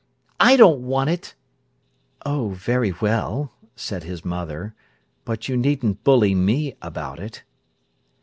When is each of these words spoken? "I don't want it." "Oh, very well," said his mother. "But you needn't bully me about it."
"I 0.39 0.55
don't 0.55 0.79
want 0.81 1.11
it." 1.11 1.35
"Oh, 2.25 2.49
very 2.49 2.89
well," 2.91 3.51
said 3.75 4.01
his 4.01 4.25
mother. 4.25 4.73
"But 5.25 5.47
you 5.47 5.55
needn't 5.55 6.03
bully 6.03 6.33
me 6.33 6.75
about 6.81 7.19
it." 7.19 7.43